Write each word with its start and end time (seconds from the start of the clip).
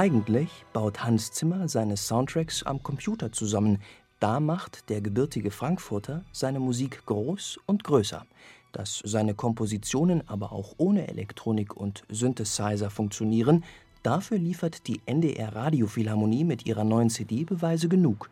Eigentlich 0.00 0.64
baut 0.72 1.04
Hans 1.04 1.30
Zimmer 1.30 1.68
seine 1.68 1.98
Soundtracks 1.98 2.62
am 2.62 2.82
Computer 2.82 3.32
zusammen. 3.32 3.82
Da 4.18 4.40
macht 4.40 4.88
der 4.88 5.02
gebürtige 5.02 5.50
Frankfurter 5.50 6.24
seine 6.32 6.58
Musik 6.58 7.04
groß 7.04 7.58
und 7.66 7.84
größer. 7.84 8.24
Dass 8.72 9.02
seine 9.04 9.34
Kompositionen 9.34 10.26
aber 10.26 10.52
auch 10.52 10.72
ohne 10.78 11.06
Elektronik 11.08 11.76
und 11.76 12.04
Synthesizer 12.08 12.88
funktionieren, 12.88 13.62
dafür 14.02 14.38
liefert 14.38 14.86
die 14.86 15.02
NDR 15.04 15.54
Radiophilharmonie 15.54 16.44
mit 16.44 16.64
ihrer 16.64 16.84
neuen 16.84 17.10
CD 17.10 17.44
Beweise 17.44 17.90
genug. 17.90 18.30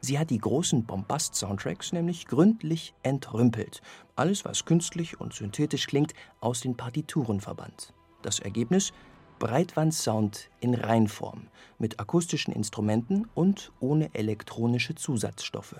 Sie 0.00 0.20
hat 0.20 0.30
die 0.30 0.38
großen 0.38 0.84
Bombast-Soundtracks 0.84 1.92
nämlich 1.92 2.28
gründlich 2.28 2.94
entrümpelt. 3.02 3.82
Alles, 4.14 4.44
was 4.44 4.66
künstlich 4.66 5.20
und 5.20 5.34
synthetisch 5.34 5.88
klingt, 5.88 6.14
aus 6.38 6.60
den 6.60 6.76
Partituren 6.76 7.40
verbannt. 7.40 7.92
Das 8.22 8.38
Ergebnis? 8.38 8.92
Breitwandsound 9.38 10.50
in 10.60 10.74
Reinform, 10.74 11.48
mit 11.78 12.00
akustischen 12.00 12.52
Instrumenten 12.52 13.28
und 13.34 13.72
ohne 13.80 14.14
elektronische 14.14 14.94
Zusatzstoffe. 14.94 15.76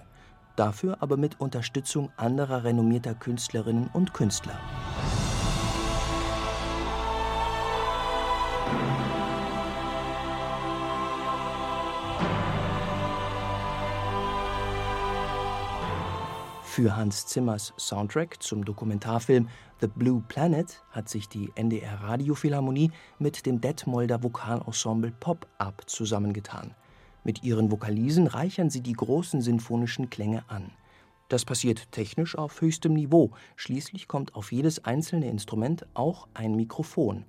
Dafür 0.56 0.98
aber 1.00 1.16
mit 1.16 1.40
Unterstützung 1.40 2.10
anderer 2.16 2.64
renommierter 2.64 3.14
Künstlerinnen 3.14 3.90
und 3.92 4.14
Künstler. 4.14 4.58
Für 16.70 16.94
Hans 16.94 17.26
Zimmers 17.26 17.72
Soundtrack 17.76 18.40
zum 18.40 18.64
Dokumentarfilm 18.64 19.48
The 19.80 19.88
Blue 19.88 20.22
Planet 20.28 20.80
hat 20.90 21.08
sich 21.08 21.28
die 21.28 21.50
NDR 21.56 22.02
Radiophilharmonie 22.02 22.92
mit 23.18 23.46
dem 23.46 23.60
Detmolder 23.60 24.22
Vokalensemble 24.22 25.10
Pop-Up 25.10 25.82
zusammengetan. 25.86 26.76
Mit 27.24 27.42
ihren 27.42 27.72
Vokalisen 27.72 28.28
reichern 28.28 28.70
sie 28.70 28.82
die 28.82 28.92
großen 28.92 29.40
sinfonischen 29.40 30.08
Klänge 30.08 30.44
an. 30.46 30.70
Das 31.28 31.44
passiert 31.44 31.90
technisch 31.90 32.38
auf 32.38 32.60
höchstem 32.60 32.92
Niveau, 32.92 33.32
schließlich 33.56 34.06
kommt 34.06 34.36
auf 34.36 34.52
jedes 34.52 34.84
einzelne 34.84 35.28
Instrument 35.28 35.84
auch 35.94 36.28
ein 36.34 36.54
Mikrofon. 36.54 37.24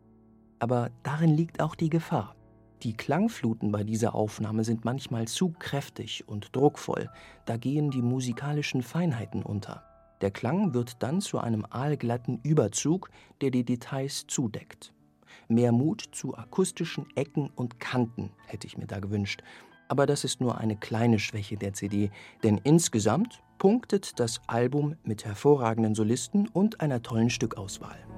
Aber 0.59 0.91
darin 1.01 1.35
liegt 1.35 1.59
auch 1.59 1.73
die 1.73 1.89
Gefahr. 1.89 2.35
Die 2.83 2.93
Klangfluten 2.93 3.71
bei 3.71 3.83
dieser 3.83 4.15
Aufnahme 4.15 4.63
sind 4.63 4.85
manchmal 4.85 5.27
zu 5.27 5.53
kräftig 5.59 6.27
und 6.27 6.55
druckvoll, 6.55 7.09
da 7.45 7.57
gehen 7.57 7.91
die 7.91 8.01
musikalischen 8.01 8.83
Feinheiten 8.83 9.43
unter. 9.43 9.83
Der 10.21 10.31
Klang 10.31 10.73
wird 10.73 11.03
dann 11.03 11.19
zu 11.19 11.39
einem 11.39 11.65
aalglatten 11.69 12.39
Überzug, 12.43 13.09
der 13.41 13.51
die 13.51 13.65
Details 13.65 14.25
zudeckt. 14.27 14.93
Mehr 15.49 15.71
Mut 15.71 16.03
zu 16.11 16.37
akustischen 16.37 17.05
Ecken 17.15 17.49
und 17.55 17.79
Kanten 17.79 18.31
hätte 18.45 18.67
ich 18.67 18.77
mir 18.77 18.87
da 18.87 18.99
gewünscht. 18.99 19.43
Aber 19.87 20.05
das 20.05 20.23
ist 20.23 20.39
nur 20.39 20.57
eine 20.57 20.77
kleine 20.77 21.19
Schwäche 21.19 21.57
der 21.57 21.73
CD, 21.73 22.11
denn 22.43 22.59
insgesamt 22.63 23.41
punktet 23.57 24.19
das 24.19 24.39
Album 24.47 24.95
mit 25.03 25.25
hervorragenden 25.25 25.95
Solisten 25.95 26.47
und 26.47 26.79
einer 26.79 27.01
tollen 27.01 27.29
Stückauswahl. 27.29 28.08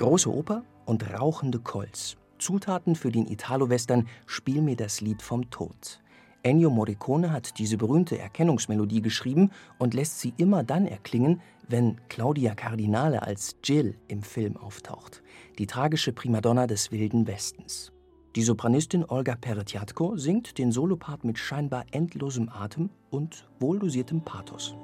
Große 0.00 0.32
Oper 0.32 0.62
und 0.86 1.12
rauchende 1.12 1.58
Colts. 1.58 2.16
Zutaten 2.38 2.94
für 2.96 3.12
den 3.12 3.26
Italo-Western 3.26 4.08
Spiel 4.24 4.62
mir 4.62 4.74
das 4.74 5.02
Lied 5.02 5.20
vom 5.20 5.50
Tod. 5.50 6.00
Ennio 6.42 6.70
Morricone 6.70 7.30
hat 7.30 7.58
diese 7.58 7.76
berühmte 7.76 8.18
Erkennungsmelodie 8.18 9.02
geschrieben 9.02 9.50
und 9.76 9.92
lässt 9.92 10.18
sie 10.20 10.32
immer 10.38 10.64
dann 10.64 10.86
erklingen, 10.86 11.42
wenn 11.68 12.00
Claudia 12.08 12.54
Cardinale 12.54 13.22
als 13.22 13.56
Jill 13.62 13.94
im 14.08 14.22
Film 14.22 14.56
auftaucht, 14.56 15.22
die 15.58 15.66
tragische 15.66 16.14
Primadonna 16.14 16.66
des 16.66 16.90
Wilden 16.90 17.26
Westens. 17.26 17.92
Die 18.36 18.42
Sopranistin 18.42 19.04
Olga 19.04 19.36
Peretjatko 19.36 20.16
singt 20.16 20.56
den 20.56 20.72
Solopart 20.72 21.24
mit 21.24 21.36
scheinbar 21.36 21.84
endlosem 21.90 22.48
Atem 22.48 22.88
und 23.10 23.46
wohldosiertem 23.58 24.22
Pathos. 24.22 24.74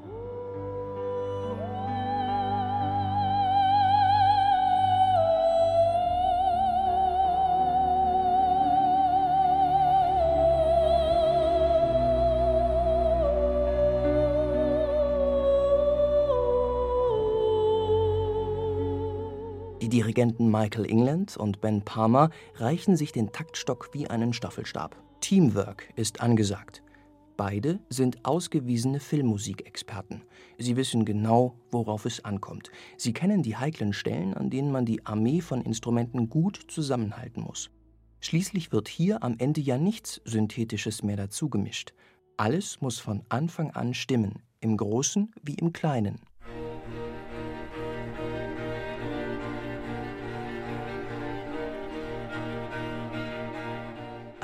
Dirigenten 19.96 20.50
Michael 20.50 20.84
England 20.84 21.38
und 21.38 21.62
Ben 21.62 21.80
Palmer 21.80 22.28
reichen 22.56 22.98
sich 22.98 23.12
den 23.12 23.32
Taktstock 23.32 23.88
wie 23.94 24.06
einen 24.06 24.34
Staffelstab. 24.34 24.94
Teamwork 25.22 25.88
ist 25.96 26.20
angesagt. 26.20 26.82
Beide 27.38 27.80
sind 27.88 28.22
ausgewiesene 28.22 29.00
Filmmusikexperten. 29.00 30.22
Sie 30.58 30.76
wissen 30.76 31.06
genau, 31.06 31.54
worauf 31.70 32.04
es 32.04 32.22
ankommt. 32.26 32.70
Sie 32.98 33.14
kennen 33.14 33.42
die 33.42 33.56
heiklen 33.56 33.94
Stellen, 33.94 34.34
an 34.34 34.50
denen 34.50 34.70
man 34.70 34.84
die 34.84 35.06
Armee 35.06 35.40
von 35.40 35.62
Instrumenten 35.62 36.28
gut 36.28 36.60
zusammenhalten 36.68 37.42
muss. 37.42 37.70
Schließlich 38.20 38.72
wird 38.72 38.88
hier 38.88 39.22
am 39.22 39.36
Ende 39.38 39.62
ja 39.62 39.78
nichts 39.78 40.20
Synthetisches 40.26 41.04
mehr 41.04 41.16
dazugemischt. 41.16 41.94
Alles 42.36 42.82
muss 42.82 42.98
von 42.98 43.22
Anfang 43.30 43.70
an 43.70 43.94
stimmen, 43.94 44.42
im 44.60 44.76
Großen 44.76 45.32
wie 45.42 45.54
im 45.54 45.72
Kleinen. 45.72 46.20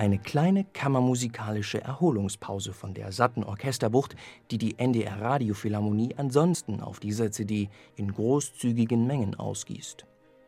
Eine 0.02 0.18
kleine 0.18 0.64
kammermusikalische 0.64 1.80
Erholungspause 1.80 2.72
von 2.72 2.92
der 2.92 3.12
satten 3.12 3.44
Orchesterwucht, 3.44 4.16
die 4.50 4.58
die 4.58 4.76
NDR 4.76 5.20
Radiophilharmonie 5.20 6.16
ansonsten 6.16 6.80
auf 6.80 6.98
dieser 6.98 7.30
CD 7.30 7.68
in 7.94 8.12
großzügigen 8.12 9.06
Mengen 9.06 9.36
ausgießt. 9.36 10.04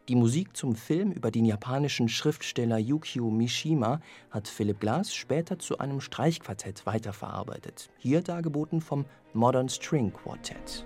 Die 0.09 0.17
Musik 0.17 0.57
zum 0.57 0.75
Film 0.75 1.13
über 1.13 1.31
den 1.31 1.45
japanischen 1.45 2.09
Schriftsteller 2.09 2.79
Yukio 2.79 3.31
Mishima 3.31 4.01
hat 4.33 4.49
Philipp 4.49 4.81
Glass 4.81 5.15
später 5.15 5.57
zu 5.57 5.79
einem 5.79 6.01
Streichquartett 6.01 6.85
weiterverarbeitet, 6.85 7.91
hier 7.99 8.23
dargeboten 8.23 8.81
vom 8.81 9.05
Modern 9.35 9.69
String 9.69 10.13
Quartet. 10.13 10.85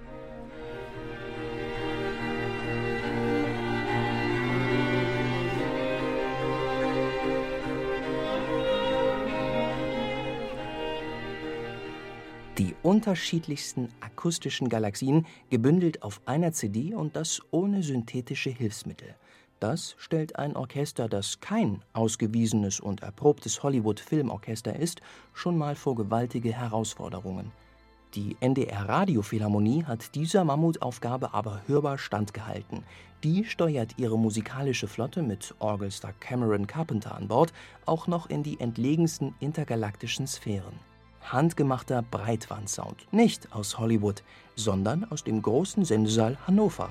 Die 12.59 12.75
unterschiedlichsten 12.83 13.89
akustischen 14.01 14.69
Galaxien 14.69 15.27
gebündelt 15.49 16.03
auf 16.03 16.21
einer 16.27 16.53
CD 16.53 16.93
und 16.93 17.15
das 17.15 17.41
ohne 17.53 17.85
synthetische 17.85 18.51
Hilfsmittel. 18.51 19.15
Das 19.61 19.95
stellt 19.97 20.35
ein 20.35 20.57
Orchester, 20.57 21.09
das 21.09 21.39
kein 21.39 21.83
ausgewiesenes 21.93 22.81
und 22.81 23.05
erprobtes 23.05 23.63
Hollywood-Filmorchester 23.63 24.75
ist, 24.75 25.03
schon 25.35 25.57
mal 25.57 25.77
vor 25.77 25.95
gewaltige 25.95 26.53
Herausforderungen. 26.53 27.53
Die 28.15 28.37
NDR 28.41 28.89
Radiophilharmonie 28.89 29.85
hat 29.85 30.17
dieser 30.17 30.43
Mammutaufgabe 30.43 31.35
aber 31.35 31.63
hörbar 31.69 31.97
standgehalten. 31.97 32.83
Die 33.23 33.45
steuert 33.45 33.95
ihre 33.99 34.19
musikalische 34.19 34.89
Flotte 34.89 35.23
mit 35.23 35.55
Orgelstar 35.61 36.13
Cameron 36.19 36.67
Carpenter 36.67 37.15
an 37.15 37.29
Bord 37.29 37.53
auch 37.87 38.09
noch 38.09 38.29
in 38.29 38.43
die 38.43 38.59
entlegensten 38.59 39.37
intergalaktischen 39.39 40.27
Sphären 40.27 40.88
handgemachter 41.33 42.03
Breitwandsound. 42.03 43.07
Nicht 43.13 43.53
aus 43.53 43.79
Hollywood, 43.79 44.23
sondern 44.57 45.05
aus 45.05 45.25
dem 45.25 45.43
großen 45.43 45.85
Sendesaal 45.85 46.39
Hannover. 46.47 46.89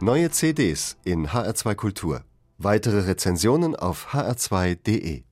Neue 0.00 0.30
CDs 0.30 0.96
in 1.04 1.28
HR2 1.28 1.74
Kultur. 1.74 2.24
Weitere 2.58 3.00
Rezensionen 3.00 3.76
auf 3.76 4.14
hr2.de 4.14 5.25